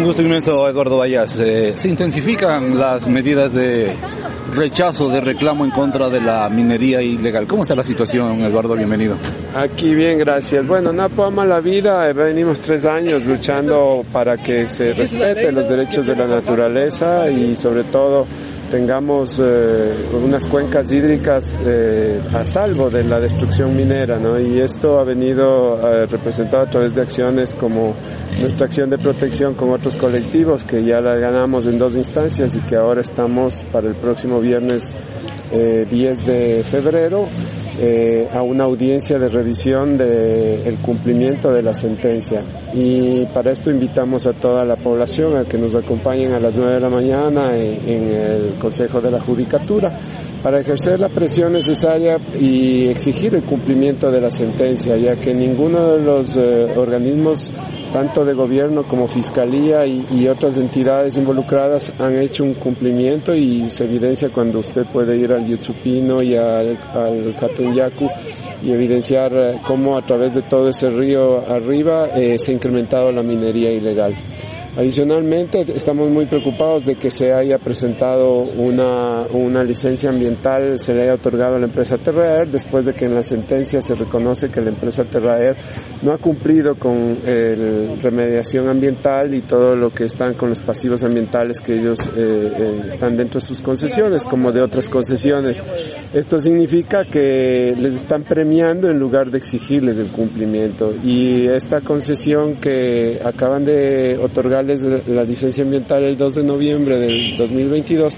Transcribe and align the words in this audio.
Un 0.00 0.06
gusto 0.06 0.22
inmenso, 0.22 0.66
Eduardo 0.66 0.96
Vallas. 0.96 1.36
Eh, 1.38 1.74
se 1.76 1.86
intensifican 1.86 2.78
las 2.78 3.06
medidas 3.06 3.52
de 3.52 3.94
rechazo, 4.50 5.10
de 5.10 5.20
reclamo 5.20 5.66
en 5.66 5.70
contra 5.70 6.08
de 6.08 6.22
la 6.22 6.48
minería 6.48 7.02
ilegal. 7.02 7.46
¿Cómo 7.46 7.64
está 7.64 7.74
la 7.74 7.82
situación, 7.82 8.40
Eduardo? 8.40 8.74
Bienvenido. 8.76 9.18
Aquí 9.54 9.94
bien, 9.94 10.18
gracias. 10.18 10.66
Bueno, 10.66 10.90
Napo 10.90 11.24
ama 11.24 11.44
la 11.44 11.60
vida. 11.60 12.08
Eh, 12.08 12.14
venimos 12.14 12.60
tres 12.60 12.86
años 12.86 13.26
luchando 13.26 14.02
para 14.10 14.38
que 14.38 14.66
se 14.68 14.94
respeten 14.94 15.54
los 15.54 15.68
derechos 15.68 16.06
de 16.06 16.16
la 16.16 16.26
naturaleza 16.26 17.30
y 17.30 17.54
sobre 17.54 17.84
todo 17.84 18.26
tengamos 18.70 19.40
eh, 19.42 20.06
unas 20.24 20.46
cuencas 20.46 20.90
hídricas 20.90 21.44
eh, 21.64 22.20
a 22.32 22.44
salvo 22.44 22.88
de 22.88 23.04
la 23.04 23.18
destrucción 23.18 23.76
minera, 23.76 24.18
¿no? 24.18 24.38
Y 24.38 24.60
esto 24.60 25.00
ha 25.00 25.04
venido 25.04 25.76
eh, 25.76 26.06
representado 26.06 26.62
a 26.62 26.70
través 26.70 26.94
de 26.94 27.02
acciones 27.02 27.54
como 27.54 27.94
nuestra 28.40 28.66
acción 28.66 28.88
de 28.88 28.98
protección 28.98 29.54
con 29.54 29.70
otros 29.70 29.96
colectivos 29.96 30.64
que 30.64 30.84
ya 30.84 31.00
la 31.00 31.16
ganamos 31.16 31.66
en 31.66 31.78
dos 31.78 31.96
instancias 31.96 32.54
y 32.54 32.60
que 32.60 32.76
ahora 32.76 33.00
estamos 33.00 33.64
para 33.72 33.88
el 33.88 33.94
próximo 33.96 34.40
viernes 34.40 34.94
10 35.50 36.26
de 36.26 36.64
febrero 36.64 37.26
eh, 37.80 38.28
a 38.32 38.42
una 38.42 38.64
audiencia 38.64 39.18
de 39.18 39.28
revisión 39.28 39.96
del 39.96 40.76
cumplimiento 40.82 41.50
de 41.52 41.62
la 41.62 41.72
sentencia. 41.72 42.42
Y 42.74 43.24
para 43.26 43.52
esto 43.52 43.70
invitamos 43.70 44.26
a 44.26 44.34
toda 44.34 44.64
la 44.64 44.76
población 44.76 45.36
a 45.36 45.44
que 45.44 45.56
nos 45.56 45.74
acompañen 45.74 46.32
a 46.32 46.40
las 46.40 46.56
9 46.56 46.74
de 46.74 46.80
la 46.80 46.90
mañana 46.90 47.56
en 47.56 48.10
el 48.12 48.54
Consejo 48.60 49.00
de 49.00 49.10
la 49.10 49.20
Judicatura 49.20 49.96
para 50.42 50.60
ejercer 50.60 50.98
la 51.00 51.08
presión 51.08 51.52
necesaria 51.52 52.18
y 52.38 52.88
exigir 52.88 53.34
el 53.34 53.42
cumplimiento 53.42 54.10
de 54.10 54.20
la 54.20 54.30
sentencia, 54.30 54.96
ya 54.96 55.16
que 55.16 55.34
ninguno 55.34 55.96
de 55.96 56.02
los 56.02 56.36
eh, 56.36 56.72
organismos, 56.76 57.52
tanto 57.92 58.24
de 58.24 58.34
gobierno 58.34 58.84
como 58.84 59.08
fiscalía 59.08 59.86
y, 59.86 60.28
otras 60.28 60.56
entidades 60.56 61.16
involucradas, 61.16 61.92
han 61.98 62.18
hecho 62.18 62.44
un 62.44 62.54
cumplimiento 62.54 63.34
y 63.34 63.68
se 63.70 63.84
evidencia 63.84 64.28
cuando 64.28 64.60
usted 64.60 64.86
puede 64.86 65.16
ir 65.16 65.32
al 65.32 65.46
Yutsupino 65.46 66.22
y 66.22 66.36
al, 66.36 66.78
al 66.94 67.34
Katunyaku 67.38 68.08
y 68.62 68.72
evidenciar 68.72 69.32
eh, 69.36 69.58
cómo 69.66 69.96
a 69.96 70.02
través 70.02 70.34
de 70.34 70.42
todo 70.42 70.68
ese 70.68 70.90
río 70.90 71.44
arriba 71.48 72.08
eh, 72.08 72.38
se 72.38 72.52
ha 72.52 72.54
incrementado 72.54 73.10
la 73.10 73.22
minería 73.22 73.72
ilegal. 73.72 74.14
Adicionalmente, 74.76 75.66
estamos 75.74 76.10
muy 76.10 76.26
preocupados 76.26 76.86
de 76.86 76.94
que 76.94 77.10
se 77.10 77.32
haya 77.32 77.58
presentado 77.58 78.38
una, 78.38 79.26
una 79.32 79.64
licencia 79.64 80.10
ambiental, 80.10 80.78
se 80.78 80.94
le 80.94 81.02
haya 81.02 81.14
otorgado 81.14 81.56
a 81.56 81.58
la 81.58 81.66
empresa 81.66 81.98
Terraer, 81.98 82.48
después 82.48 82.84
de 82.84 82.94
que 82.94 83.06
en 83.06 83.14
la 83.16 83.24
sentencia 83.24 83.82
se 83.82 83.96
reconoce 83.96 84.48
que 84.48 84.60
la 84.60 84.70
empresa 84.70 85.04
Terraer 85.04 85.56
no 86.02 86.12
ha 86.12 86.18
cumplido 86.18 86.76
con 86.76 87.18
la 87.24 87.96
remediación 88.00 88.68
ambiental 88.68 89.34
y 89.34 89.42
todo 89.42 89.74
lo 89.74 89.90
que 89.90 90.04
están 90.04 90.34
con 90.34 90.50
los 90.50 90.60
pasivos 90.60 91.02
ambientales 91.02 91.60
que 91.60 91.74
ellos 91.74 91.98
eh, 92.16 92.52
eh, 92.58 92.82
están 92.86 93.16
dentro 93.16 93.40
de 93.40 93.46
sus 93.46 93.60
concesiones, 93.60 94.24
como 94.24 94.52
de 94.52 94.62
otras 94.62 94.88
concesiones. 94.88 95.64
Esto 96.14 96.38
significa 96.38 97.04
que 97.04 97.74
les 97.76 97.94
están 97.94 98.22
premiando 98.22 98.88
en 98.88 99.00
lugar 99.00 99.30
de 99.30 99.38
exigirles 99.38 99.98
el 99.98 100.12
cumplimiento. 100.12 100.94
Y 101.02 101.46
esta 101.48 101.80
concesión 101.80 102.54
que 102.56 103.20
acaban 103.24 103.64
de 103.64 104.18
otorgar 104.22 104.59
la 104.62 105.24
licencia 105.24 105.64
ambiental 105.64 106.04
el 106.04 106.16
2 106.16 106.34
de 106.36 106.42
noviembre 106.42 106.98
del 106.98 107.36
2022 107.36 108.16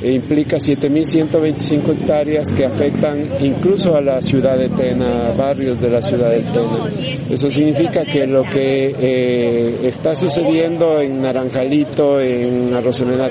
e 0.00 0.12
implica 0.12 0.58
7.125 0.58 1.92
hectáreas 1.92 2.52
que 2.52 2.64
afectan 2.64 3.20
incluso 3.40 3.96
a 3.96 4.00
la 4.00 4.22
ciudad 4.22 4.56
de 4.56 4.68
Tena, 4.68 5.32
barrios 5.36 5.80
de 5.80 5.90
la 5.90 6.00
ciudad 6.00 6.30
de 6.30 6.40
Tena. 6.40 6.90
Eso 7.28 7.50
significa 7.50 8.04
que 8.04 8.26
lo 8.26 8.42
que 8.44 8.94
eh, 8.96 9.78
está 9.82 10.14
sucediendo 10.14 11.00
en 11.00 11.20
Naranjalito, 11.20 12.20
en 12.20 12.70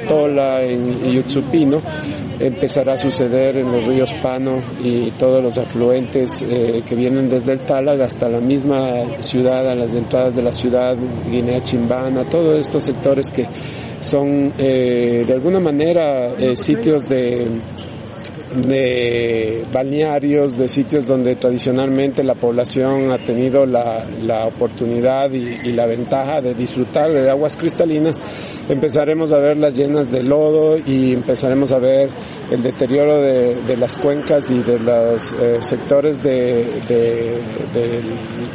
Tola, 0.08 0.64
en 0.64 1.12
Yutsupino, 1.14 1.78
empezará 2.40 2.94
a 2.94 2.98
suceder 2.98 3.58
en 3.58 3.72
los 3.72 3.86
ríos 3.86 4.14
Pano 4.22 4.58
y 4.84 5.12
todos 5.12 5.42
los 5.44 5.58
afluentes 5.58 6.42
eh, 6.42 6.82
que 6.88 6.96
vienen 6.96 7.30
desde 7.30 7.54
el 7.54 7.60
Tálag 7.60 8.02
hasta 8.02 8.30
la 8.30 8.40
misma 8.40 9.22
ciudad, 9.22 9.68
a 9.68 9.76
las 9.76 9.94
entradas 9.96 10.36
de 10.36 10.42
la 10.42 10.52
ciudad, 10.52 10.96
Guinea 11.30 11.64
Chimbana, 11.64 12.24
todos 12.26 12.58
estos 12.60 12.84
sectores 12.84 13.32
que 13.32 13.48
son 14.02 14.54
eh, 14.58 15.24
de 15.26 15.34
alguna 15.34 15.60
manera 15.60 16.34
eh, 16.38 16.56
sitios 16.56 17.10
de, 17.10 17.48
de 18.56 19.66
balnearios, 19.72 20.58
de 20.58 20.68
sitios 20.68 21.06
donde 21.06 21.36
tradicionalmente 21.36 22.24
la 22.24 22.36
población 22.36 23.12
ha 23.12 23.18
tenido 23.18 23.66
la, 23.66 24.06
la 24.22 24.46
oportunidad 24.46 25.32
y, 25.32 25.72
la 25.72 25.86
ventaja 25.86 26.42
de 26.42 26.54
disfrutar 26.54 27.12
de 27.12 27.30
aguas 27.30 27.58
cristalinas, 27.58 28.20
empezaremos 28.70 29.32
a 29.32 29.40
verlas 29.40 29.78
llenas 29.78 30.12
de 30.12 30.24
lodo 30.24 30.78
y 30.78 31.14
empezaremos 31.14 31.72
a 31.72 31.80
ver 31.80 32.10
el 32.52 32.64
deterioro 32.64 33.22
de, 33.22 33.56
de 33.56 33.78
las 33.78 33.98
cuencas 33.98 34.52
y 34.52 34.60
de 34.60 34.80
los 34.80 35.34
eh, 35.34 35.58
sectores 35.62 36.22
de, 36.24 36.82
de, 36.88 38.02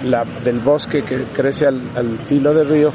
la, 0.05 0.25
del 0.45 0.61
bosque 0.61 1.03
que 1.03 1.25
crece 1.33 1.67
al, 1.67 1.81
al 1.95 2.19
filo 2.19 2.55
del 2.55 2.69
río 2.69 2.93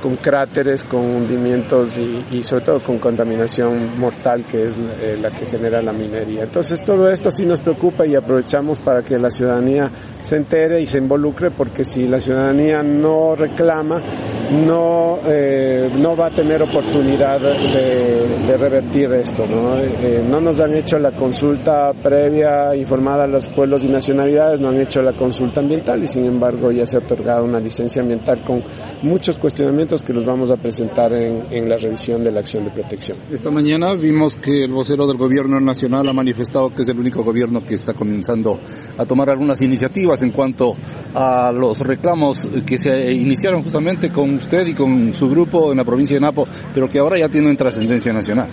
con 0.00 0.16
cráteres, 0.16 0.82
con 0.84 1.02
hundimientos 1.04 1.90
y, 2.30 2.42
sobre 2.42 2.64
todo 2.64 2.80
con 2.80 2.98
contaminación 2.98 3.98
mortal 3.98 4.44
que 4.44 4.64
es 4.64 4.76
eh, 5.00 5.18
la 5.20 5.30
que 5.30 5.46
genera 5.46 5.82
la 5.82 5.92
minería. 5.92 6.44
Entonces 6.44 6.82
todo 6.82 7.10
esto 7.10 7.30
sí 7.30 7.44
nos 7.44 7.60
preocupa 7.60 8.06
y 8.06 8.14
aprovechamos 8.14 8.78
para 8.78 9.02
que 9.02 9.18
la 9.18 9.30
ciudadanía 9.30 9.90
se 10.20 10.36
entere 10.36 10.80
y 10.80 10.86
se 10.86 10.98
involucre 10.98 11.50
porque 11.50 11.84
si 11.84 12.08
la 12.08 12.18
ciudadanía 12.18 12.82
no 12.82 13.36
reclama, 13.36 14.02
no, 14.50 15.18
eh, 15.24 15.90
no 15.96 16.16
va 16.16 16.26
a 16.26 16.30
tener 16.30 16.62
oportunidad 16.62 17.40
de, 17.40 18.56
revertir 18.56 19.12
esto. 19.12 19.46
¿no? 19.46 19.78
Eh, 19.78 20.24
no 20.28 20.40
nos 20.40 20.60
han 20.60 20.74
hecho 20.74 20.98
la 20.98 21.12
consulta 21.12 21.92
previa 21.92 22.74
informada 22.74 23.24
a 23.24 23.26
los 23.26 23.48
pueblos 23.48 23.84
y 23.84 23.88
nacionalidades, 23.88 24.60
no 24.60 24.68
han 24.68 24.80
hecho 24.80 25.02
la 25.02 25.12
consulta 25.12 25.60
ambiental 25.60 26.02
y 26.02 26.06
sin 26.06 26.26
embargo 26.26 26.70
ya 26.72 26.84
se 26.84 26.96
ha 26.96 27.00
otorgado 27.00 27.44
una 27.44 27.60
licencia 27.60 28.02
ambiental 28.02 28.42
con 28.44 28.62
muchos 29.02 29.38
cuestionamientos 29.38 30.02
que 30.02 30.12
los 30.12 30.26
vamos 30.26 30.50
a 30.50 30.56
presentar 30.56 31.12
en, 31.12 31.68
la 31.68 31.76
revisión 31.76 32.24
de 32.24 32.32
la 32.32 32.40
acción 32.40 32.64
de 32.64 32.70
protección. 32.70 33.18
Esta 33.30 33.50
mañana 33.50 33.94
vimos 33.94 34.34
que 34.34 34.64
el 34.64 34.72
vocero 34.72 35.06
del 35.06 35.16
gobierno 35.16 35.60
nacional 35.60 36.08
ha 36.08 36.12
manifestado 36.12 36.74
que 36.74 36.82
es 36.82 36.88
el 36.88 36.98
único 36.98 37.22
gobierno 37.22 37.62
que 37.64 37.76
está 37.76 37.94
comenzando 37.94 38.58
a 38.98 39.04
tomar 39.04 39.30
algunas 39.30 39.60
iniciativas 39.60 40.22
en 40.22 40.30
cuanto 40.30 40.74
a 41.14 41.52
los 41.52 41.78
reclamos 41.78 42.38
que 42.66 42.78
se 42.78 43.12
iniciaron 43.12 43.62
justamente 43.62 44.10
con 44.10 44.39
usted 44.40 44.66
y 44.66 44.74
con 44.74 45.14
su 45.14 45.28
grupo 45.28 45.70
en 45.70 45.78
la 45.78 45.84
provincia 45.84 46.16
de 46.16 46.20
Napo, 46.20 46.46
pero 46.74 46.88
que 46.88 46.98
ahora 46.98 47.18
ya 47.18 47.28
tienen 47.28 47.56
trascendencia 47.56 48.12
nacional. 48.12 48.48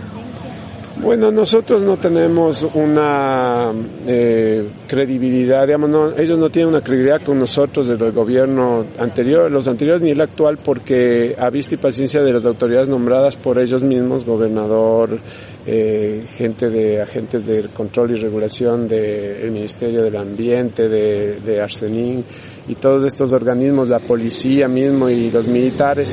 Bueno, 1.01 1.31
nosotros 1.31 1.83
no 1.83 1.97
tenemos 1.97 2.65
una 2.73 3.71
eh, 4.07 4.67
credibilidad, 4.87 5.67
digamos, 5.67 6.17
ellos 6.17 6.39
no 6.39 6.49
tienen 6.49 6.69
una 6.69 6.81
credibilidad 6.81 7.21
con 7.21 7.37
nosotros 7.37 7.87
del 7.87 8.11
gobierno 8.11 8.83
anterior, 8.97 9.49
los 9.51 9.67
anteriores 9.67 10.01
ni 10.01 10.09
el 10.09 10.21
actual, 10.21 10.57
porque 10.57 11.35
a 11.37 11.51
vista 11.51 11.75
y 11.75 11.77
paciencia 11.77 12.23
de 12.23 12.33
las 12.33 12.45
autoridades 12.47 12.89
nombradas 12.89 13.35
por 13.35 13.59
ellos 13.59 13.83
mismos, 13.83 14.25
gobernador, 14.25 15.19
eh, 15.67 16.25
gente 16.35 16.69
de 16.69 17.01
agentes 17.01 17.45
de 17.45 17.65
control 17.69 18.17
y 18.17 18.21
regulación 18.21 18.87
del 18.87 19.51
Ministerio 19.51 20.01
del 20.01 20.17
Ambiente, 20.17 20.89
de, 20.89 21.39
de 21.39 21.61
Arsenín, 21.61 22.25
y 22.67 22.75
todos 22.75 23.05
estos 23.05 23.31
organismos, 23.31 23.87
la 23.87 23.99
policía 23.99 24.67
mismo 24.67 25.09
y 25.09 25.31
los 25.31 25.47
militares, 25.47 26.11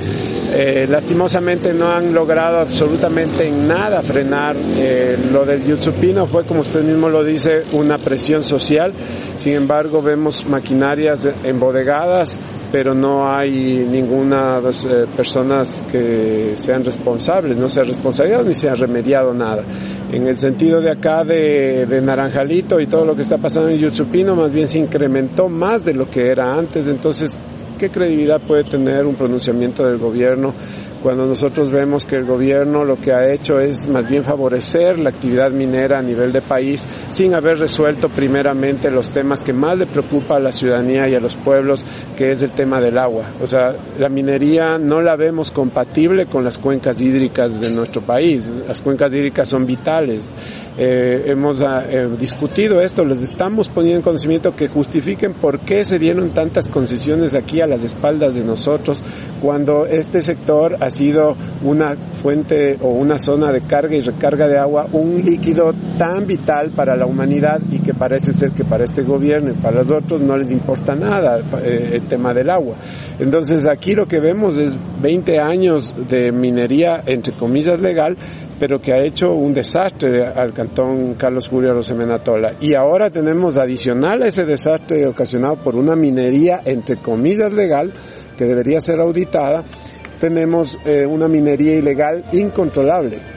eh, 0.52 0.86
lastimosamente 0.88 1.74
no 1.74 1.90
han 1.90 2.14
logrado 2.14 2.58
absolutamente 2.58 3.48
en 3.48 3.66
nada 3.66 4.02
frenar 4.02 4.56
eh, 4.56 5.18
lo 5.32 5.44
del 5.44 5.64
Yutsupino, 5.64 6.26
fue 6.26 6.44
como 6.44 6.60
usted 6.60 6.82
mismo 6.82 7.08
lo 7.08 7.24
dice, 7.24 7.64
una 7.72 7.98
presión 7.98 8.44
social, 8.44 8.92
sin 9.36 9.54
embargo 9.54 10.00
vemos 10.00 10.46
maquinarias 10.46 11.18
embodegadas, 11.42 12.38
pero 12.74 12.92
no 12.92 13.32
hay 13.32 13.86
ninguna 13.88 14.58
eh, 14.58 15.06
personas 15.16 15.68
que 15.92 16.56
sean 16.66 16.84
responsables, 16.84 17.56
no 17.56 17.68
se 17.68 17.78
ha 17.78 17.84
responsabilizado 17.84 18.48
ni 18.48 18.54
se 18.54 18.68
ha 18.68 18.74
remediado 18.74 19.32
nada 19.32 19.62
en 20.10 20.26
el 20.26 20.36
sentido 20.36 20.80
de 20.80 20.90
acá 20.90 21.22
de, 21.22 21.86
Naranjalito 22.02 22.80
y 22.80 22.88
todo 22.88 23.04
lo 23.04 23.14
que 23.14 23.22
está 23.22 23.38
pasando 23.38 23.68
en 23.68 23.78
Yutsupino, 23.78 24.34
más 24.34 24.50
bien 24.50 24.66
se 24.66 24.80
incrementó 24.80 25.48
más 25.48 25.84
de 25.84 25.94
lo 25.94 26.10
que 26.10 26.26
era 26.26 26.52
antes. 26.52 26.88
Entonces, 26.88 27.30
¿qué 27.78 27.90
credibilidad 27.90 28.40
puede 28.40 28.64
tener 28.64 29.06
un 29.06 29.14
pronunciamiento 29.14 29.86
del 29.86 29.98
gobierno 29.98 30.52
cuando 31.04 31.26
nosotros 31.26 31.70
vemos 31.70 32.06
que 32.06 32.16
el 32.16 32.24
gobierno 32.24 32.82
lo 32.82 32.96
que 32.96 33.12
ha 33.12 33.30
hecho 33.30 33.60
es 33.60 33.86
más 33.88 34.08
bien 34.08 34.24
favorecer 34.24 34.98
la 34.98 35.10
actividad 35.10 35.50
minera 35.50 35.98
a 35.98 36.02
nivel 36.02 36.32
de 36.32 36.40
país 36.40 36.88
sin 37.10 37.34
haber 37.34 37.58
resuelto 37.58 38.08
primeramente 38.08 38.90
los 38.90 39.10
temas 39.10 39.42
que 39.42 39.52
más 39.52 39.76
le 39.76 39.84
preocupa 39.84 40.36
a 40.36 40.40
la 40.40 40.50
ciudadanía 40.50 41.06
y 41.06 41.14
a 41.14 41.20
los 41.20 41.34
pueblos, 41.34 41.84
que 42.16 42.30
es 42.30 42.38
el 42.38 42.52
tema 42.52 42.80
del 42.80 42.96
agua. 42.96 43.26
O 43.42 43.46
sea, 43.46 43.74
la 43.98 44.08
minería 44.08 44.78
no 44.78 45.02
la 45.02 45.14
vemos 45.14 45.50
compatible 45.50 46.24
con 46.24 46.42
las 46.42 46.56
cuencas 46.56 46.98
hídricas 46.98 47.60
de 47.60 47.70
nuestro 47.70 48.00
país. 48.00 48.46
Las 48.66 48.80
cuencas 48.80 49.12
hídricas 49.12 49.46
son 49.46 49.66
vitales 49.66 50.22
eh, 50.76 51.24
hemos 51.26 51.62
ah, 51.62 51.84
eh, 51.88 52.08
discutido 52.18 52.80
esto, 52.80 53.04
les 53.04 53.22
estamos 53.22 53.68
poniendo 53.68 53.98
en 53.98 54.02
conocimiento 54.02 54.56
que 54.56 54.68
justifiquen 54.68 55.34
por 55.34 55.60
qué 55.60 55.84
se 55.84 55.98
dieron 55.98 56.30
tantas 56.30 56.68
concesiones 56.68 57.32
aquí 57.34 57.60
a 57.60 57.66
las 57.66 57.84
espaldas 57.84 58.34
de 58.34 58.42
nosotros 58.42 59.00
cuando 59.44 59.84
este 59.84 60.22
sector 60.22 60.76
ha 60.80 60.88
sido 60.88 61.36
una 61.62 61.96
fuente 62.22 62.78
o 62.80 62.88
una 62.88 63.18
zona 63.18 63.52
de 63.52 63.60
carga 63.60 63.94
y 63.94 64.00
recarga 64.00 64.48
de 64.48 64.58
agua, 64.58 64.86
un 64.92 65.20
líquido 65.22 65.74
tan 65.98 66.26
vital 66.26 66.70
para 66.70 66.96
la 66.96 67.04
humanidad 67.04 67.60
y 67.70 67.80
que 67.80 67.92
parece 67.92 68.32
ser 68.32 68.52
que 68.52 68.64
para 68.64 68.84
este 68.84 69.02
gobierno 69.02 69.50
y 69.50 69.54
para 69.54 69.76
los 69.76 69.90
otros 69.90 70.22
no 70.22 70.36
les 70.38 70.50
importa 70.50 70.94
nada 70.94 71.40
eh, 71.62 71.90
el 71.92 72.08
tema 72.08 72.32
del 72.32 72.48
agua. 72.48 72.76
Entonces 73.18 73.66
aquí 73.66 73.92
lo 73.92 74.06
que 74.06 74.18
vemos 74.18 74.58
es 74.58 74.72
20 75.02 75.38
años 75.38 75.94
de 76.08 76.32
minería 76.32 77.02
entre 77.04 77.36
comillas 77.36 77.80
legal 77.80 78.16
pero 78.58 78.80
que 78.80 78.92
ha 78.92 79.02
hecho 79.02 79.32
un 79.32 79.52
desastre 79.54 80.26
al 80.26 80.52
cantón 80.52 81.14
Carlos 81.14 81.48
Julio 81.48 81.72
Rosemenatola. 81.72 82.54
Y 82.60 82.74
ahora 82.74 83.10
tenemos 83.10 83.58
adicional 83.58 84.22
a 84.22 84.28
ese 84.28 84.44
desastre 84.44 85.06
ocasionado 85.06 85.56
por 85.56 85.74
una 85.74 85.96
minería, 85.96 86.60
entre 86.64 86.96
comillas, 86.96 87.52
legal, 87.52 87.92
que 88.36 88.44
debería 88.44 88.80
ser 88.80 89.00
auditada, 89.00 89.64
tenemos 90.18 90.78
eh, 90.84 91.04
una 91.06 91.28
minería 91.28 91.76
ilegal 91.76 92.24
incontrolable 92.32 93.34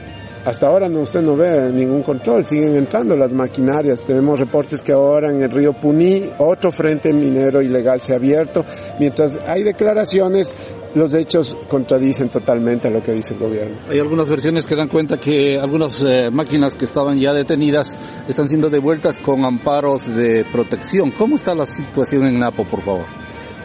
hasta 0.48 0.66
ahora 0.66 0.88
no, 0.88 1.00
usted 1.00 1.20
no 1.20 1.36
ve 1.36 1.70
ningún 1.70 2.02
control, 2.02 2.42
siguen 2.42 2.74
entrando 2.74 3.14
las 3.14 3.34
maquinarias. 3.34 4.00
Tenemos 4.06 4.40
reportes 4.40 4.82
que 4.82 4.92
ahora 4.92 5.30
en 5.30 5.42
el 5.42 5.50
río 5.50 5.74
Puní 5.74 6.30
otro 6.38 6.72
frente 6.72 7.12
minero 7.12 7.60
ilegal 7.60 8.00
se 8.00 8.14
ha 8.14 8.16
abierto. 8.16 8.64
Mientras 8.98 9.38
hay 9.46 9.62
declaraciones, 9.62 10.54
los 10.94 11.14
hechos 11.14 11.56
contradicen 11.68 12.28
totalmente 12.28 12.88
a 12.88 12.90
lo 12.90 13.02
que 13.02 13.12
dice 13.12 13.34
el 13.34 13.40
gobierno. 13.40 13.76
Hay 13.88 13.98
algunas 13.98 14.28
versiones 14.28 14.66
que 14.66 14.76
dan 14.76 14.88
cuenta 14.88 15.18
que 15.18 15.58
algunas 15.58 16.02
eh, 16.02 16.30
máquinas 16.30 16.74
que 16.74 16.84
estaban 16.84 17.18
ya 17.18 17.32
detenidas 17.32 17.94
están 18.28 18.48
siendo 18.48 18.70
devueltas 18.70 19.18
con 19.18 19.44
amparos 19.44 20.06
de 20.06 20.44
protección. 20.50 21.10
¿Cómo 21.12 21.36
está 21.36 21.54
la 21.54 21.66
situación 21.66 22.24
en 22.24 22.38
Napo, 22.38 22.64
por 22.64 22.82
favor? 22.82 23.04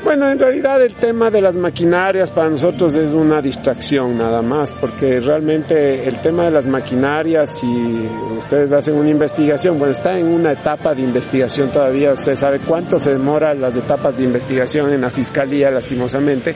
Bueno, 0.04 0.30
en 0.30 0.38
realidad 0.38 0.82
el 0.82 0.96
tema 0.96 1.30
de 1.30 1.42
las 1.42 1.56
maquinarias 1.56 2.30
para 2.30 2.50
nosotros 2.50 2.94
es 2.94 3.14
una 3.14 3.42
distracción 3.42 4.18
nada 4.18 4.42
más, 4.42 4.74
porque 4.74 5.22
realmente 5.22 6.06
el 6.06 6.18
tema 6.18 6.44
de 6.44 6.52
las 6.52 6.66
maquinarias, 6.66 7.48
si 7.58 8.06
ustedes 8.38 8.74
hacen 8.74 8.96
una 8.96 9.10
investigación, 9.10 9.80
bueno, 9.80 9.94
está 9.94 10.18
en 10.18 10.28
una 10.28 10.52
etapa 10.52 10.94
de 10.94 11.04
investigación 11.04 11.70
todavía, 11.70 12.12
usted 12.12 12.36
sabe 12.36 12.60
cuánto 12.60 13.00
se 13.00 13.14
demoran 13.14 13.62
las 13.62 13.78
etapas 13.78 14.18
de 14.18 14.26
investigación 14.26 14.94
en 14.94 15.00
la 15.00 15.10
fiscalía, 15.10 15.72
lastimosamente, 15.72 16.54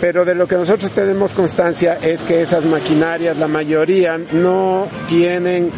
pero 0.00 0.24
de 0.24 0.34
lo 0.34 0.46
que 0.46 0.56
nosotros 0.56 0.90
tenemos 0.92 1.34
constancia 1.34 1.94
es 1.94 2.22
que 2.22 2.40
esas 2.40 2.64
maquinarias, 2.64 3.36
la 3.36 3.48
mayoría, 3.48 4.16
no 4.32 4.88
tienen 5.06 5.70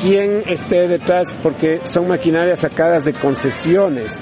quien 0.00 0.42
esté 0.46 0.88
detrás 0.88 1.26
porque 1.42 1.80
son 1.84 2.08
maquinarias 2.08 2.60
sacadas 2.60 3.04
de 3.04 3.12
concesiones 3.12 4.12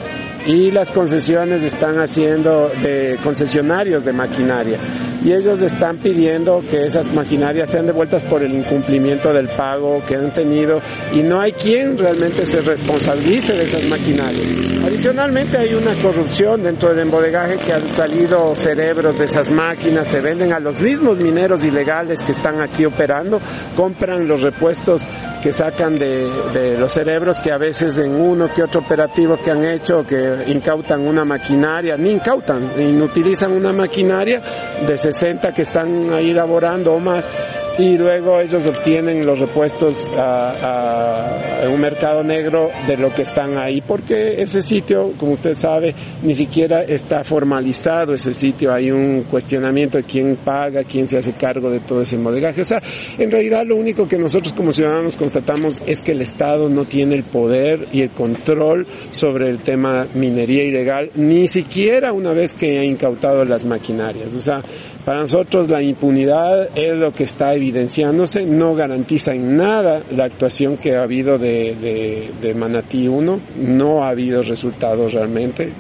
y 0.48 0.70
las 0.70 0.90
concesiones 0.92 1.62
están 1.62 2.00
haciendo 2.00 2.70
de 2.70 3.18
concesionarios 3.22 4.02
de 4.02 4.14
maquinaria 4.14 4.78
y 5.22 5.30
ellos 5.30 5.60
están 5.60 5.98
pidiendo 5.98 6.62
que 6.62 6.86
esas 6.86 7.12
maquinarias 7.12 7.70
sean 7.70 7.86
devueltas 7.86 8.24
por 8.24 8.42
el 8.42 8.54
incumplimiento 8.54 9.30
del 9.30 9.48
pago 9.48 10.02
que 10.06 10.16
han 10.16 10.32
tenido 10.32 10.80
y 11.12 11.22
no 11.22 11.38
hay 11.38 11.52
quien 11.52 11.98
realmente 11.98 12.46
se 12.46 12.62
responsabilice 12.62 13.52
de 13.52 13.64
esas 13.64 13.84
maquinarias. 13.88 14.46
Adicionalmente 14.86 15.58
hay 15.58 15.74
una 15.74 15.94
corrupción 15.96 16.62
dentro 16.62 16.88
del 16.88 17.00
embodegaje 17.00 17.58
que 17.58 17.74
han 17.74 17.86
salido 17.90 18.56
cerebros 18.56 19.18
de 19.18 19.26
esas 19.26 19.50
máquinas, 19.50 20.08
se 20.08 20.22
venden 20.22 20.54
a 20.54 20.60
los 20.60 20.80
mismos 20.80 21.18
mineros 21.18 21.62
ilegales 21.62 22.20
que 22.20 22.32
están 22.32 22.62
aquí 22.62 22.86
operando, 22.86 23.38
compran 23.76 24.26
los 24.26 24.40
repuestos 24.40 25.06
que 25.48 25.52
sacan 25.52 25.94
de, 25.94 26.76
los 26.78 26.92
cerebros 26.92 27.38
que 27.38 27.50
a 27.50 27.56
veces 27.56 27.96
en 27.96 28.20
uno 28.20 28.52
que 28.52 28.62
otro 28.62 28.82
operativo 28.82 29.38
que 29.38 29.50
han 29.50 29.64
hecho 29.64 30.04
que 30.04 30.44
incautan 30.46 31.08
una 31.08 31.24
maquinaria, 31.24 31.96
ni 31.96 32.10
incautan, 32.10 32.78
inutilizan 32.78 33.52
una 33.52 33.72
maquinaria 33.72 34.42
de 34.86 34.98
60 34.98 35.50
que 35.54 35.62
están 35.62 36.12
ahí 36.12 36.34
laborando 36.34 36.92
o 36.92 37.00
más 37.00 37.30
y 37.78 37.96
luego 37.96 38.40
ellos 38.40 38.66
obtienen 38.66 39.24
los 39.24 39.38
repuestos 39.38 40.04
a, 40.16 41.64
un 41.72 41.80
mercado 41.80 42.24
negro 42.24 42.70
de 42.86 42.96
lo 42.96 43.12
que 43.12 43.22
están 43.22 43.56
ahí, 43.56 43.80
porque 43.80 44.42
ese 44.42 44.62
sitio, 44.62 45.12
como 45.16 45.32
usted 45.32 45.54
sabe, 45.54 45.94
ni 46.22 46.34
siquiera 46.34 46.82
está 46.82 47.22
formalizado 47.22 48.14
ese 48.14 48.32
sitio, 48.32 48.72
hay 48.72 48.90
un 48.90 49.24
cuestionamiento 49.24 49.98
de 49.98 50.04
quién 50.04 50.36
paga, 50.36 50.82
quién 50.82 51.06
se 51.06 51.18
hace 51.18 51.34
cargo 51.34 51.70
de 51.70 51.80
todo 51.80 52.00
ese 52.02 52.16
modegaje. 52.18 52.62
O 52.62 52.64
sea, 52.64 52.82
en 53.16 53.30
realidad 53.30 53.62
lo 53.64 53.76
único 53.76 54.08
que 54.08 54.18
nosotros 54.18 54.52
como 54.54 54.72
ciudadanos 54.72 55.16
constatamos 55.16 55.80
es 55.86 56.00
que 56.00 56.12
el 56.12 56.22
Estado 56.22 56.68
no 56.68 56.84
tiene 56.86 57.14
el 57.14 57.24
poder 57.24 57.86
y 57.92 58.02
el 58.02 58.10
control 58.10 58.86
sobre 59.10 59.50
el 59.50 59.60
tema 59.60 60.06
minería 60.14 60.64
ilegal, 60.64 61.10
ni 61.14 61.46
siquiera 61.46 62.12
una 62.12 62.32
vez 62.32 62.54
que 62.54 62.78
ha 62.78 62.84
incautado 62.84 63.44
las 63.44 63.64
maquinarias. 63.66 64.32
O 64.32 64.40
sea, 64.40 64.62
para 65.08 65.20
nosotros 65.20 65.70
la 65.70 65.80
impunidad 65.82 66.68
es 66.76 66.94
lo 66.94 67.12
que 67.12 67.24
está 67.24 67.54
evidenciándose, 67.54 68.44
no 68.44 68.74
garantiza 68.74 69.32
en 69.32 69.56
nada 69.56 70.02
la 70.10 70.24
actuación 70.26 70.76
que 70.76 70.96
ha 70.96 71.02
habido 71.02 71.38
de, 71.38 72.30
de, 72.42 72.54
Manatí 72.54 73.08
1, 73.08 73.40
no 73.56 74.04
ha 74.04 74.10
habido 74.10 74.42
resultados 74.42 75.14
realmente 75.14 75.72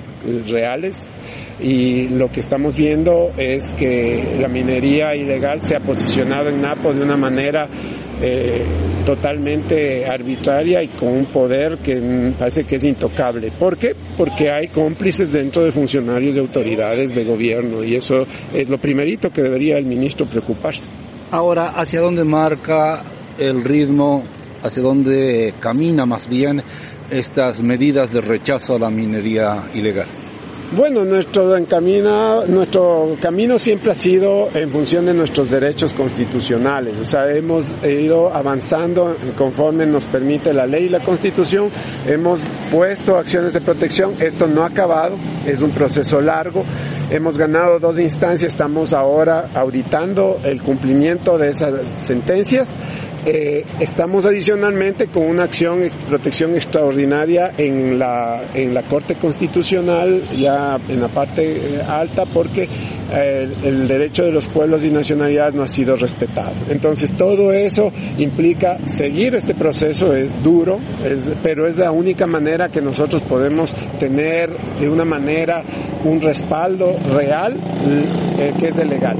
reales 0.46 1.08
y 1.60 2.08
lo 2.08 2.28
que 2.28 2.40
estamos 2.40 2.76
viendo 2.76 3.32
es 3.36 3.72
que 3.72 4.36
la 4.40 4.48
minería 4.48 5.14
ilegal 5.14 5.62
se 5.62 5.76
ha 5.76 5.80
posicionado 5.80 6.48
en 6.48 6.60
Napo 6.60 6.92
de 6.92 7.02
una 7.02 7.16
manera 7.16 7.68
eh, 8.20 8.64
totalmente 9.04 10.06
arbitraria 10.06 10.82
y 10.82 10.88
con 10.88 11.08
un 11.08 11.26
poder 11.26 11.78
que 11.78 12.32
parece 12.38 12.64
que 12.64 12.76
es 12.76 12.84
intocable. 12.84 13.50
¿Por 13.58 13.76
qué? 13.76 13.94
Porque 14.16 14.50
hay 14.50 14.68
cómplices 14.68 15.32
dentro 15.32 15.62
de 15.64 15.72
funcionarios 15.72 16.34
de 16.34 16.40
autoridades 16.40 17.14
de 17.14 17.24
gobierno 17.24 17.82
y 17.82 17.96
eso 17.96 18.26
es 18.52 18.68
lo 18.68 18.78
primerito 18.78 19.30
que 19.30 19.42
debería 19.42 19.78
el 19.78 19.86
ministro 19.86 20.26
preocuparse. 20.26 20.82
Ahora, 21.30 21.70
¿hacia 21.76 22.00
dónde 22.00 22.24
marca 22.24 23.02
el 23.38 23.62
ritmo, 23.62 24.22
hacia 24.62 24.82
dónde 24.82 25.54
camina 25.60 26.06
más 26.06 26.28
bien 26.28 26.62
estas 27.10 27.62
medidas 27.62 28.12
de 28.12 28.20
rechazo 28.20 28.76
a 28.76 28.78
la 28.78 28.90
minería 28.90 29.64
ilegal? 29.74 30.06
Bueno, 30.70 31.02
nuestro, 31.02 31.56
encamina, 31.56 32.44
nuestro 32.46 33.16
camino 33.22 33.58
siempre 33.58 33.92
ha 33.92 33.94
sido 33.94 34.50
en 34.52 34.68
función 34.70 35.06
de 35.06 35.14
nuestros 35.14 35.50
derechos 35.50 35.94
constitucionales. 35.94 36.98
O 36.98 37.06
sea, 37.06 37.30
hemos 37.30 37.64
ido 37.82 38.34
avanzando 38.34 39.16
conforme 39.38 39.86
nos 39.86 40.04
permite 40.04 40.52
la 40.52 40.66
ley 40.66 40.84
y 40.84 40.88
la 40.90 41.00
constitución. 41.00 41.70
Hemos 42.06 42.40
puesto 42.70 43.16
acciones 43.16 43.54
de 43.54 43.62
protección. 43.62 44.16
Esto 44.20 44.46
no 44.46 44.62
ha 44.62 44.66
acabado. 44.66 45.16
Es 45.46 45.62
un 45.62 45.70
proceso 45.70 46.20
largo. 46.20 46.66
Hemos 47.10 47.38
ganado 47.38 47.78
dos 47.78 47.98
instancias. 47.98 48.52
Estamos 48.52 48.92
ahora 48.92 49.48
auditando 49.54 50.38
el 50.44 50.60
cumplimiento 50.60 51.38
de 51.38 51.48
esas 51.48 51.88
sentencias 51.88 52.76
eh, 53.30 53.64
estamos 53.80 54.24
adicionalmente 54.24 55.08
con 55.08 55.24
una 55.24 55.44
acción 55.44 55.80
de 55.80 55.90
protección 56.08 56.54
extraordinaria 56.54 57.52
en 57.58 57.98
la, 57.98 58.44
en 58.54 58.72
la 58.72 58.84
Corte 58.84 59.16
Constitucional, 59.16 60.22
ya 60.38 60.78
en 60.88 61.00
la 61.00 61.08
parte 61.08 61.42
eh, 61.56 61.82
alta, 61.86 62.24
porque 62.24 62.66
eh, 63.12 63.48
el 63.64 63.86
derecho 63.88 64.24
de 64.24 64.30
los 64.30 64.46
pueblos 64.46 64.82
y 64.84 64.90
nacionalidades 64.90 65.54
no 65.54 65.62
ha 65.62 65.68
sido 65.68 65.96
respetado. 65.96 66.54
Entonces 66.70 67.10
todo 67.18 67.52
eso 67.52 67.92
implica 68.18 68.78
seguir 68.86 69.34
este 69.34 69.54
proceso, 69.54 70.14
es 70.14 70.42
duro, 70.42 70.78
es, 71.04 71.30
pero 71.42 71.66
es 71.66 71.76
la 71.76 71.90
única 71.90 72.26
manera 72.26 72.70
que 72.70 72.80
nosotros 72.80 73.20
podemos 73.22 73.74
tener 73.98 74.50
de 74.80 74.88
una 74.88 75.04
manera 75.04 75.62
un 76.08 76.20
respaldo 76.20 76.96
real 77.14 77.54
que 78.58 78.68
es 78.68 78.78
el 78.78 78.88
legal. 78.88 79.16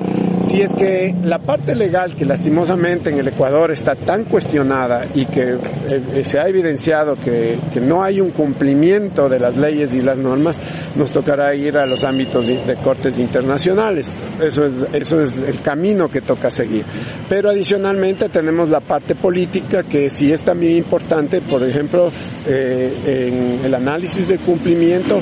Si 0.49 0.63
es 0.63 0.73
que 0.73 1.15
la 1.25 1.41
parte 1.41 1.75
legal 1.75 2.17
que 2.17 2.25
lastimosamente 2.25 3.11
en 3.11 3.19
el 3.19 3.29
Ecuador 3.29 3.71
está 3.71 3.95
tan 3.95 4.25
cuestionada 4.25 5.07
y 5.15 5.27
que 5.27 5.59
eh, 5.89 6.25
se 6.25 6.41
ha 6.41 6.49
evidenciado 6.49 7.17
que, 7.17 7.59
que, 7.71 7.83
no 7.83 8.03
hay 8.03 8.23
un 8.23 8.31
cumplimiento 8.31 9.29
de 9.29 9.39
las 9.39 9.59
leyes 9.59 9.93
y 9.93 10.01
las 10.01 10.17
normas, 10.17 10.57
nos 10.97 11.13
tocará 11.13 11.55
ir 11.55 11.77
a 11.77 11.85
los 11.85 12.03
ámbitos 12.03 12.47
de, 12.47 12.77
cortes 12.83 13.19
internacionales. 13.19 14.11
Eso 14.43 14.65
es, 14.65 14.87
eso 14.95 15.21
es 15.21 15.43
el 15.43 15.61
camino 15.61 16.11
que 16.11 16.23
toca 16.23 16.49
seguir. 16.49 16.87
Pero 17.29 17.51
adicionalmente 17.51 18.31
tenemos 18.31 18.71
la 18.71 18.81
parte 18.81 19.17
política 19.17 19.83
que 19.83 20.09
sí 20.09 20.33
es 20.33 20.41
también 20.41 20.77
importante, 20.77 21.43
por 21.43 21.63
ejemplo, 21.63 22.11
eh, 22.47 23.59
en 23.61 23.67
el 23.67 23.75
análisis 23.75 24.27
de 24.27 24.39
cumplimiento 24.39 25.21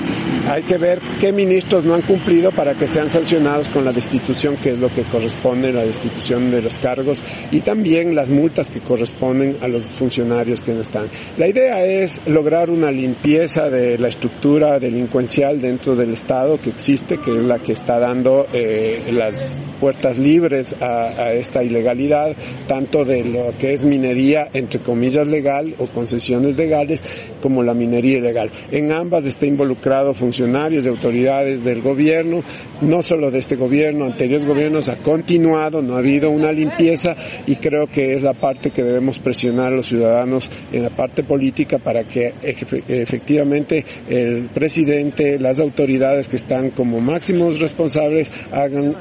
hay 0.48 0.62
que 0.62 0.78
ver 0.78 1.00
qué 1.20 1.32
ministros 1.32 1.84
no 1.84 1.94
han 1.94 2.02
cumplido 2.02 2.52
para 2.52 2.74
que 2.74 2.86
sean 2.86 3.10
sancionados 3.10 3.68
con 3.68 3.84
la 3.84 3.92
destitución, 3.92 4.56
que 4.56 4.70
es 4.70 4.78
lo 4.78 4.88
que 4.88 5.02
corresponde 5.16 5.72
la 5.72 5.82
destitución 5.82 6.50
de 6.50 6.60
los 6.60 6.78
cargos, 6.78 7.24
y 7.50 7.60
también 7.60 8.14
las 8.14 8.30
multas 8.30 8.68
que 8.68 8.80
corresponden 8.80 9.56
a 9.62 9.66
los 9.66 9.90
funcionarios 9.92 10.60
que 10.60 10.72
no 10.72 10.82
están. 10.82 11.08
La 11.38 11.48
idea 11.48 11.82
es 11.86 12.10
lograr 12.28 12.68
una 12.68 12.90
limpieza 12.90 13.70
de 13.70 13.96
la 13.96 14.08
estructura 14.08 14.78
delincuencial 14.78 15.58
dentro 15.58 15.96
del 15.96 16.12
Estado 16.12 16.58
que 16.58 16.68
existe, 16.68 17.16
que 17.16 17.30
es 17.30 17.42
la 17.42 17.58
que 17.60 17.72
está 17.72 17.98
dando 17.98 18.46
eh, 18.52 19.08
las 19.10 19.58
puertas 19.80 20.18
libres 20.18 20.74
a, 20.80 21.32
esta 21.32 21.62
ilegalidad, 21.62 22.36
tanto 22.66 23.04
de 23.04 23.24
lo 23.24 23.52
que 23.58 23.72
es 23.72 23.84
minería, 23.84 24.48
entre 24.52 24.80
comillas, 24.80 25.26
legal 25.26 25.74
o 25.78 25.86
concesiones 25.86 26.56
legales, 26.56 27.04
como 27.40 27.62
la 27.62 27.74
minería 27.74 28.18
ilegal. 28.18 28.50
En 28.70 28.92
ambas 28.92 29.26
está 29.26 29.46
involucrado 29.46 30.14
funcionarios 30.14 30.84
y 30.84 30.88
autoridades 30.88 31.64
del 31.64 31.82
gobierno, 31.82 32.42
no 32.80 33.02
solo 33.02 33.30
de 33.30 33.38
este 33.38 33.56
gobierno, 33.56 34.04
anteriores 34.04 34.46
gobiernos 34.46 34.88
ha 34.88 34.96
continuado, 34.96 35.82
no 35.82 35.96
ha 35.96 35.98
habido 35.98 36.30
una 36.30 36.52
limpieza 36.52 37.16
y 37.46 37.56
creo 37.56 37.86
que 37.86 38.14
es 38.14 38.22
la 38.22 38.34
parte 38.34 38.70
que 38.70 38.82
debemos 38.82 39.18
presionar 39.18 39.68
a 39.68 39.76
los 39.76 39.86
ciudadanos 39.86 40.50
en 40.72 40.82
la 40.82 40.90
parte 40.90 41.22
política 41.22 41.78
para 41.78 42.04
que 42.04 42.34
efectivamente 42.42 43.84
el 44.08 44.48
presidente, 44.48 45.38
las 45.38 45.60
autoridades 45.60 46.28
que 46.28 46.36
están 46.36 46.70
como 46.70 47.00
máximos 47.00 47.60
responsables 47.60 48.32
hagan 48.52 48.96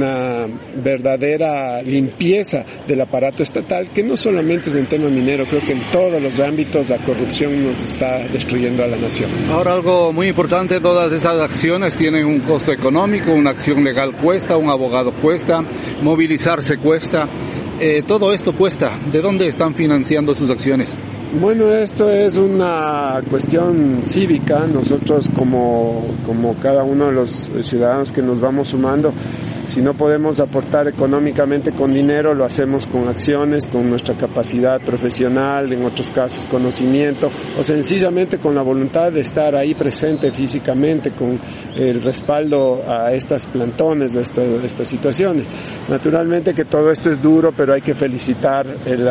una 0.00 0.46
verdadera 0.82 1.82
limpieza 1.82 2.64
del 2.86 3.00
aparato 3.02 3.42
estatal, 3.42 3.90
que 3.90 4.02
no 4.02 4.16
solamente 4.16 4.70
es 4.70 4.76
en 4.76 4.86
tema 4.86 5.08
minero, 5.08 5.44
creo 5.44 5.60
que 5.60 5.72
en 5.72 5.80
todos 5.92 6.20
los 6.20 6.40
ámbitos 6.40 6.88
la 6.88 6.98
corrupción 6.98 7.64
nos 7.64 7.80
está 7.82 8.18
destruyendo 8.28 8.82
a 8.82 8.86
la 8.86 8.96
nación. 8.96 9.30
Ahora 9.50 9.74
algo 9.74 10.12
muy 10.12 10.28
importante, 10.28 10.80
todas 10.80 11.12
esas 11.12 11.38
acciones 11.38 11.94
tienen 11.94 12.24
un 12.24 12.40
costo 12.40 12.72
económico, 12.72 13.32
una 13.32 13.50
acción 13.50 13.84
legal 13.84 14.12
cuesta, 14.16 14.56
un 14.56 14.70
abogado 14.70 15.12
cuesta, 15.12 15.60
movilizarse 16.02 16.78
cuesta, 16.78 17.28
eh, 17.78 18.02
todo 18.06 18.32
esto 18.32 18.54
cuesta. 18.54 18.98
¿De 19.10 19.20
dónde 19.20 19.46
están 19.46 19.74
financiando 19.74 20.34
sus 20.34 20.50
acciones? 20.50 20.96
Bueno, 21.38 21.68
esto 21.68 22.10
es 22.10 22.36
una 22.36 23.22
cuestión 23.30 24.02
cívica. 24.04 24.66
Nosotros 24.66 25.30
como, 25.34 26.04
como 26.26 26.56
cada 26.56 26.82
uno 26.82 27.06
de 27.06 27.12
los 27.12 27.48
ciudadanos 27.62 28.10
que 28.10 28.20
nos 28.20 28.40
vamos 28.40 28.68
sumando, 28.68 29.12
si 29.66 29.80
no 29.82 29.94
podemos 29.94 30.40
aportar 30.40 30.88
económicamente 30.88 31.72
con 31.72 31.92
dinero, 31.92 32.34
lo 32.34 32.44
hacemos 32.44 32.86
con 32.86 33.08
acciones, 33.08 33.66
con 33.66 33.88
nuestra 33.88 34.14
capacidad 34.14 34.80
profesional, 34.80 35.72
en 35.72 35.84
otros 35.84 36.10
casos 36.10 36.44
conocimiento, 36.46 37.30
o 37.58 37.62
sencillamente 37.62 38.38
con 38.38 38.54
la 38.54 38.62
voluntad 38.62 39.12
de 39.12 39.20
estar 39.20 39.54
ahí 39.54 39.74
presente 39.74 40.32
físicamente, 40.32 41.12
con 41.12 41.38
el 41.76 42.02
respaldo 42.02 42.82
a 42.86 43.12
estas 43.12 43.46
plantones, 43.46 44.14
de, 44.14 44.22
estas 44.64 44.88
situaciones. 44.88 45.46
Naturalmente 45.88 46.54
que 46.54 46.64
todo 46.64 46.90
esto 46.90 47.10
es 47.10 47.20
duro, 47.20 47.52
pero 47.56 47.74
hay 47.74 47.80
que 47.80 47.94
felicitar 47.94 48.66
el, 48.86 49.08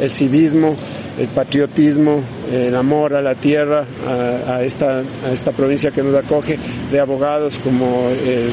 el 0.00 0.10
civismo, 0.10 0.74
el 1.18 1.28
patriotismo, 1.28 2.22
el 2.50 2.74
amor 2.74 3.14
a 3.14 3.22
la 3.22 3.34
tierra, 3.34 3.86
a, 4.06 4.62
esta, 4.62 5.00
a 5.00 5.32
esta 5.32 5.52
provincia 5.52 5.90
que 5.90 6.02
nos 6.02 6.14
acoge, 6.14 6.58
de 6.90 7.00
abogados 7.00 7.58
como 7.58 8.08
el 8.08 8.50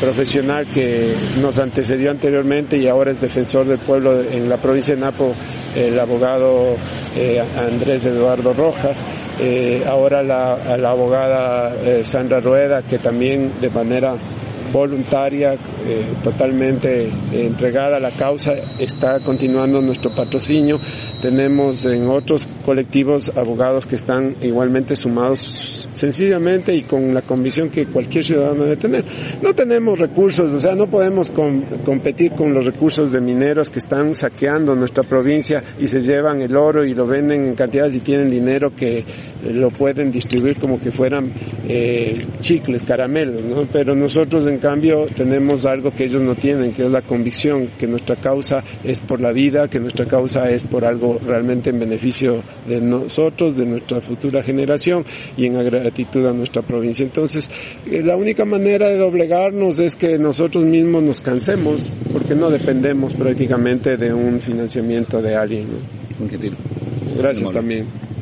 profesional 0.00 0.66
que 0.66 1.14
nos 1.40 1.58
antecedió 1.58 2.10
anteriormente 2.10 2.76
y 2.76 2.88
ahora 2.88 3.10
es 3.10 3.20
defensor 3.20 3.66
del 3.66 3.78
pueblo 3.78 4.20
en 4.22 4.48
la 4.48 4.56
provincia 4.56 4.94
de 4.94 5.00
Napo, 5.00 5.34
el 5.74 5.98
abogado 5.98 6.76
eh, 7.16 7.42
Andrés 7.56 8.04
Eduardo 8.06 8.52
Rojas, 8.52 9.00
eh, 9.40 9.84
ahora 9.86 10.22
la, 10.22 10.76
la 10.76 10.90
abogada 10.90 11.74
eh, 11.74 12.04
Sandra 12.04 12.40
Rueda, 12.40 12.82
que 12.82 12.98
también 12.98 13.52
de 13.60 13.70
manera 13.70 14.14
voluntaria, 14.74 15.56
totalmente 16.24 17.08
entregada 17.32 17.96
a 17.96 18.00
la 18.00 18.10
causa, 18.10 18.54
está 18.78 19.20
continuando 19.20 19.80
nuestro 19.80 20.10
patrocinio. 20.10 20.80
Tenemos 21.22 21.86
en 21.86 22.08
otros 22.08 22.48
colectivos 22.66 23.30
abogados 23.34 23.86
que 23.86 23.94
están 23.94 24.34
igualmente 24.42 24.96
sumados 24.96 25.88
sencillamente 25.92 26.74
y 26.74 26.82
con 26.82 27.14
la 27.14 27.22
convicción 27.22 27.70
que 27.70 27.86
cualquier 27.86 28.24
ciudadano 28.24 28.64
debe 28.64 28.76
tener. 28.76 29.04
No 29.40 29.54
tenemos 29.54 29.98
recursos, 29.98 30.52
o 30.52 30.58
sea, 30.58 30.74
no 30.74 30.86
podemos 30.88 31.30
competir 31.30 32.32
con 32.32 32.52
los 32.52 32.64
recursos 32.64 33.12
de 33.12 33.20
mineros 33.20 33.70
que 33.70 33.78
están 33.78 34.14
saqueando 34.14 34.74
nuestra 34.74 35.04
provincia 35.04 35.62
y 35.78 35.86
se 35.86 36.00
llevan 36.00 36.42
el 36.42 36.56
oro 36.56 36.84
y 36.84 36.94
lo 36.94 37.06
venden 37.06 37.46
en 37.46 37.54
cantidades 37.54 37.94
y 37.94 38.00
tienen 38.00 38.30
dinero 38.30 38.74
que 38.74 38.98
eh, 38.98 39.04
lo 39.44 39.70
pueden 39.70 40.10
distribuir 40.10 40.56
como 40.58 40.78
que 40.80 40.90
fueran 40.90 41.32
eh, 41.68 42.26
chicles, 42.40 42.82
caramelos, 42.82 43.44
¿no? 43.44 43.66
Pero 43.72 43.94
nosotros 43.94 44.46
en 44.46 44.58
cambio 44.64 45.06
tenemos 45.14 45.66
algo 45.66 45.90
que 45.90 46.04
ellos 46.04 46.22
no 46.22 46.36
tienen, 46.36 46.72
que 46.72 46.84
es 46.84 46.90
la 46.90 47.02
convicción 47.02 47.72
que 47.78 47.86
nuestra 47.86 48.16
causa 48.16 48.64
es 48.82 48.98
por 48.98 49.20
la 49.20 49.30
vida, 49.30 49.68
que 49.68 49.78
nuestra 49.78 50.06
causa 50.06 50.48
es 50.48 50.64
por 50.64 50.86
algo 50.86 51.20
realmente 51.22 51.68
en 51.68 51.78
beneficio 51.78 52.42
de 52.66 52.80
nosotros, 52.80 53.54
de 53.58 53.66
nuestra 53.66 54.00
futura 54.00 54.42
generación 54.42 55.04
y 55.36 55.44
en 55.44 55.62
gratitud 55.62 56.24
a 56.24 56.32
nuestra 56.32 56.62
provincia. 56.62 57.04
Entonces, 57.04 57.50
eh, 57.84 58.02
la 58.02 58.16
única 58.16 58.46
manera 58.46 58.88
de 58.88 58.96
doblegarnos 58.96 59.78
es 59.80 59.96
que 59.96 60.18
nosotros 60.18 60.64
mismos 60.64 61.02
nos 61.02 61.20
cansemos, 61.20 61.86
porque 62.10 62.34
no 62.34 62.48
dependemos 62.48 63.12
prácticamente 63.12 63.98
de 63.98 64.14
un 64.14 64.40
financiamiento 64.40 65.20
de 65.20 65.36
alguien. 65.36 65.68
¿no? 65.68 67.18
Gracias 67.18 67.50
también. 67.52 68.13